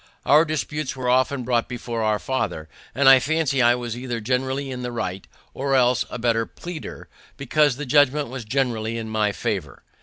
Our 0.25 0.45
disputes 0.45 0.95
were 0.95 1.07
often 1.09 1.43
brought 1.43 1.69
before 1.69 2.01
our 2.01 2.17
father, 2.17 2.67
and 2.95 3.07
I 3.07 3.19
fancy 3.19 3.61
I 3.61 3.75
was 3.75 3.95
either 3.95 4.19
generally 4.19 4.71
in 4.71 4.81
the 4.81 4.91
right, 4.91 5.27
or 5.53 5.75
else 5.75 6.07
a 6.09 6.17
better 6.17 6.47
pleader, 6.47 7.07
because 7.37 7.75
the 7.75 7.85
judgment 7.85 8.27
was 8.29 8.43
generally 8.43 8.97
in 8.97 9.09
my 9.09 9.31
favor. 9.31 9.83